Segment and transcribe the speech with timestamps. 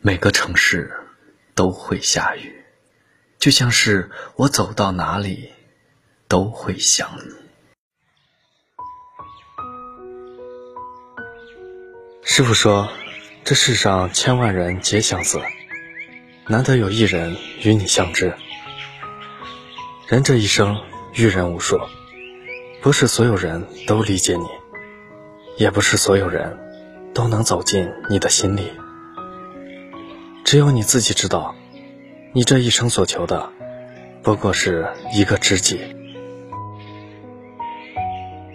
[0.00, 0.92] 每个城市
[1.56, 2.64] 都会下雨，
[3.40, 5.50] 就像是我走到哪里
[6.28, 7.34] 都会想你。
[12.22, 12.88] 师傅说，
[13.42, 15.40] 这世上千万人皆相似，
[16.46, 18.32] 难得有一人与你相知。
[20.06, 20.80] 人这一生
[21.14, 21.76] 遇人无数，
[22.80, 24.46] 不是所有人都理解你，
[25.56, 26.56] 也不是所有人
[27.12, 28.70] 都能走进你的心里。
[30.48, 31.54] 只有你自己知道，
[32.32, 33.50] 你这一生所求的，
[34.22, 35.78] 不过是一个知己。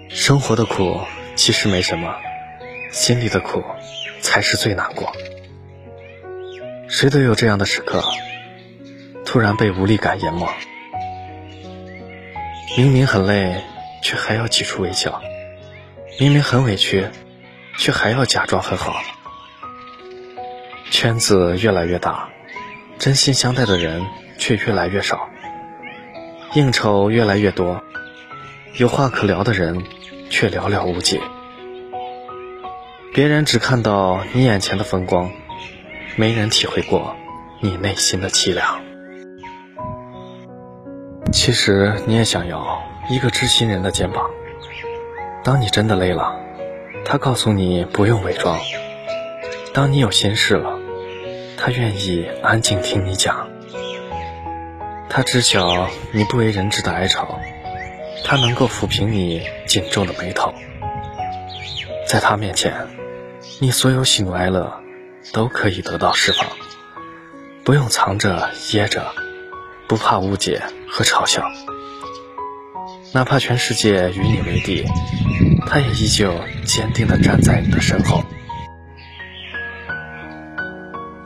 [0.10, 1.02] 生活的苦
[1.36, 2.16] 其实没什么，
[2.90, 3.64] 心里的苦
[4.22, 5.14] 才是最难过。
[6.88, 8.04] 谁都有这样的时刻，
[9.24, 10.50] 突然被无力感淹没。
[12.76, 13.62] 明明很累，
[14.02, 15.22] 却还要挤出微笑；
[16.20, 17.08] 明明很委屈，
[17.78, 19.00] 却还要假装很好。
[21.04, 22.30] 圈子越来越大，
[22.98, 24.06] 真心相待的人
[24.38, 25.28] 却越来越少。
[26.54, 27.84] 应酬越来越多，
[28.78, 29.84] 有话可聊的人
[30.30, 31.20] 却寥寥无几。
[33.14, 35.30] 别人只看到你眼前的风光，
[36.16, 37.18] 没人体会过
[37.60, 38.82] 你内心的凄凉。
[41.34, 44.30] 其实你也想要一个知心人的肩膀，
[45.44, 46.34] 当你真的累了，
[47.04, 48.58] 他告诉你不用伪装；
[49.74, 50.80] 当你有心事了。
[51.66, 53.48] 他愿意安静听你讲，
[55.10, 57.40] 他知晓你不为人知的哀愁，
[58.26, 60.54] 他能够抚平你紧皱的眉头。
[62.06, 62.74] 在他面前，
[63.62, 64.84] 你所有喜怒哀乐
[65.32, 66.46] 都可以得到释放，
[67.64, 69.14] 不用藏着掖着，
[69.88, 71.50] 不怕误解和嘲笑。
[73.14, 74.86] 哪怕全世界与你为敌，
[75.66, 78.22] 他也依旧坚定地站在你的身后。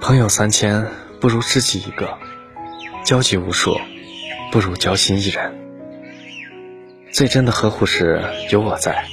[0.07, 0.87] 朋友三千
[1.19, 2.17] 不如知己一个，
[3.03, 3.77] 交际无数
[4.53, 5.53] 不如交心一人。
[7.11, 9.03] 最真的呵护是有我在，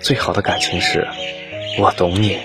[0.00, 1.08] 最好的感情是
[1.78, 2.38] 我懂你。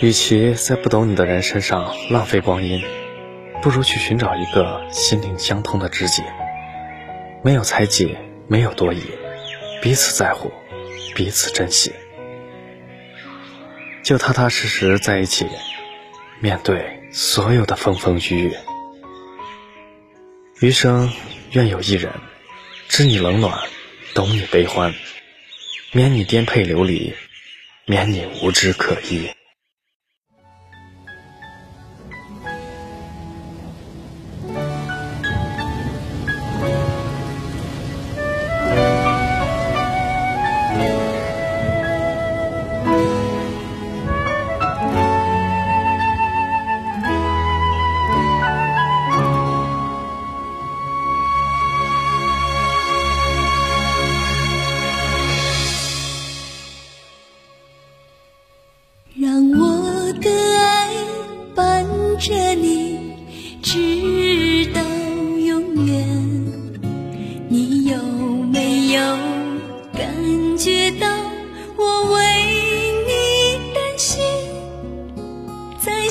[0.00, 2.82] 与其在不懂你的人身上浪费光阴，
[3.62, 6.24] 不如去寻找一个心灵相通的知己。
[7.44, 8.16] 没有猜忌，
[8.48, 9.04] 没有多疑，
[9.80, 10.50] 彼此在乎，
[11.14, 11.92] 彼此珍惜。
[14.06, 15.48] 就踏踏实实在一起，
[16.38, 18.52] 面对所有的风风雨雨。
[20.60, 21.10] 余生
[21.50, 22.12] 愿有一人，
[22.88, 23.58] 知你冷暖，
[24.14, 24.94] 懂你悲欢，
[25.90, 27.12] 免你颠沛流离，
[27.84, 29.28] 免你无枝可依。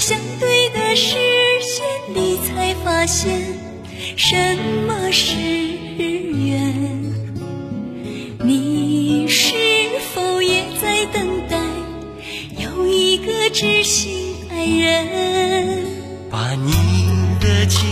[0.08, 1.16] 相对的视
[1.62, 1.84] 线
[2.14, 3.42] 里，才发现
[4.16, 4.36] 什
[4.86, 7.12] 么是缘。
[8.38, 9.56] 你是
[10.14, 11.58] 否也在等待
[12.60, 15.88] 有一个知心爱人？
[16.30, 16.72] 把你
[17.40, 17.90] 的情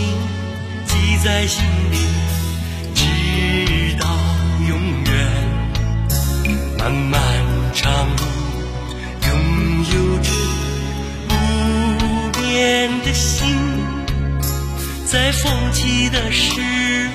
[0.86, 1.96] 记在心里，
[2.94, 3.02] 直
[3.98, 4.06] 到
[4.68, 5.12] 永远。
[6.78, 7.20] 漫漫
[7.74, 8.22] 长路。
[9.26, 9.30] 拥
[9.92, 10.30] 有着
[13.04, 13.46] 的心
[15.06, 16.60] 在风起的时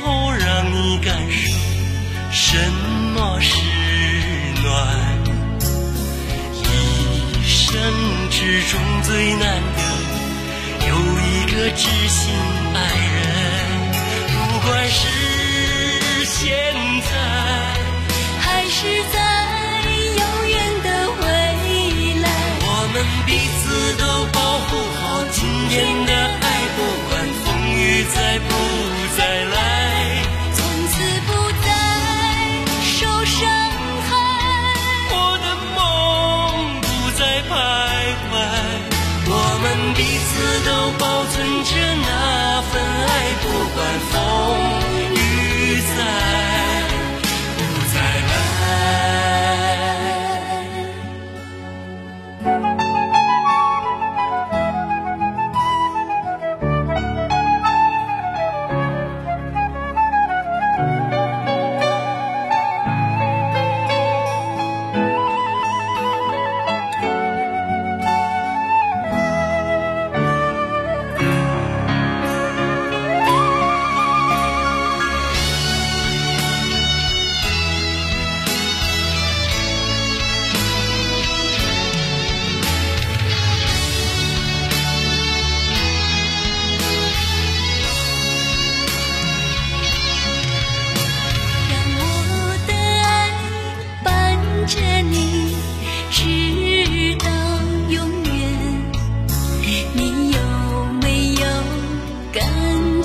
[0.04, 1.54] 候，让你感受
[2.32, 2.58] 什
[3.14, 3.54] 么是
[4.64, 4.68] 暖。
[6.54, 6.64] 一
[7.48, 7.82] 生
[8.30, 9.82] 之中最难得
[10.88, 12.34] 有一个知心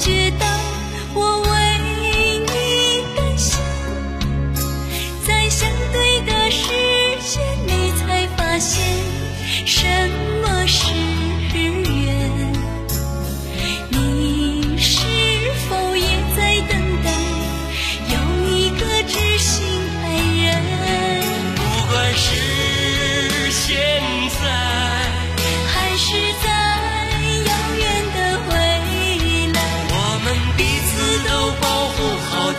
[0.05, 0.44] 知道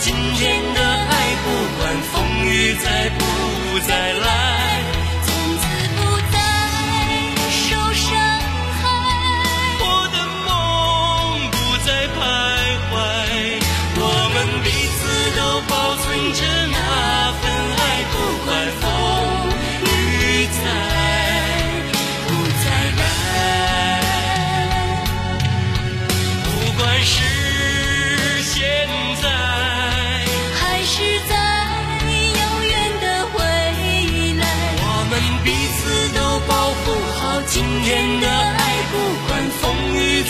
[0.06, 4.45] 今天的爱不管风雨再不再来。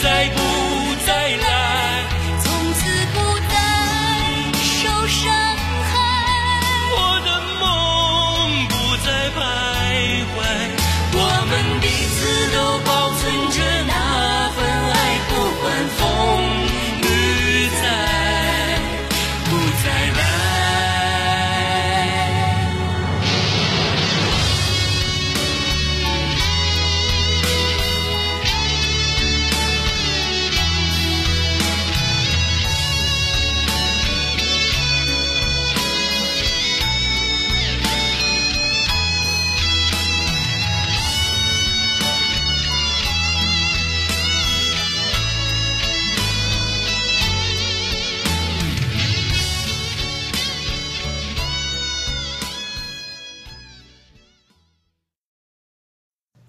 [0.05, 0.44] cycle.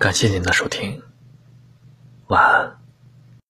[0.06, 1.03] 感谢您的收听
[2.29, 2.85] 晚安。